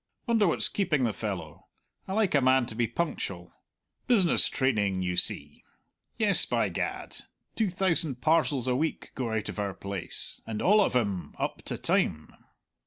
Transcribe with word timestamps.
Wonder 0.25 0.47
what's 0.47 0.67
keeping 0.67 1.03
the 1.03 1.13
fellow. 1.13 1.67
I 2.07 2.13
like 2.13 2.33
a 2.33 2.41
man 2.41 2.65
to 2.65 2.73
be 2.75 2.87
punctual. 2.87 3.53
Business 4.07 4.49
training, 4.49 5.03
you 5.03 5.15
see; 5.15 5.63
yes, 6.17 6.43
by 6.47 6.69
Gad, 6.69 7.17
two 7.55 7.69
thousand 7.69 8.19
parcels 8.19 8.67
a 8.67 8.75
week 8.75 9.11
go 9.13 9.31
out 9.31 9.47
of 9.47 9.59
our 9.59 9.75
place, 9.75 10.41
and 10.47 10.59
all 10.59 10.81
of 10.81 10.95
'em 10.95 11.35
up 11.37 11.61
to 11.65 11.77
time! 11.77 12.33